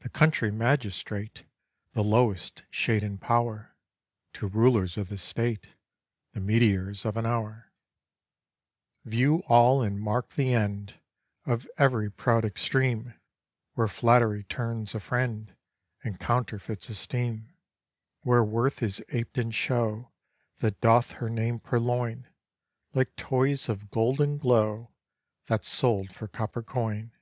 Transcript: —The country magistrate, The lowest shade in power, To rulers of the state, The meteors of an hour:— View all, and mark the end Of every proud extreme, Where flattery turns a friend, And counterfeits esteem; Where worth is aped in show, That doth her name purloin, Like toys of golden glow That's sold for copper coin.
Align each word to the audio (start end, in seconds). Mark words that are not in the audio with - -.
—The 0.00 0.08
country 0.08 0.50
magistrate, 0.50 1.44
The 1.92 2.02
lowest 2.02 2.62
shade 2.70 3.02
in 3.02 3.18
power, 3.18 3.76
To 4.32 4.46
rulers 4.46 4.96
of 4.96 5.10
the 5.10 5.18
state, 5.18 5.74
The 6.32 6.40
meteors 6.40 7.04
of 7.04 7.18
an 7.18 7.26
hour:— 7.26 7.70
View 9.04 9.42
all, 9.46 9.82
and 9.82 10.00
mark 10.00 10.30
the 10.30 10.54
end 10.54 10.94
Of 11.44 11.68
every 11.76 12.10
proud 12.10 12.46
extreme, 12.46 13.12
Where 13.74 13.88
flattery 13.88 14.44
turns 14.44 14.94
a 14.94 15.00
friend, 15.00 15.54
And 16.02 16.18
counterfeits 16.18 16.88
esteem; 16.88 17.52
Where 18.22 18.42
worth 18.42 18.82
is 18.82 19.04
aped 19.10 19.36
in 19.36 19.50
show, 19.50 20.10
That 20.60 20.80
doth 20.80 21.10
her 21.10 21.28
name 21.28 21.60
purloin, 21.60 22.26
Like 22.94 23.14
toys 23.16 23.68
of 23.68 23.90
golden 23.90 24.38
glow 24.38 24.92
That's 25.46 25.68
sold 25.68 26.08
for 26.14 26.26
copper 26.26 26.62
coin. 26.62 27.12